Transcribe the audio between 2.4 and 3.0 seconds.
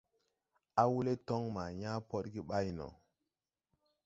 ɓay no.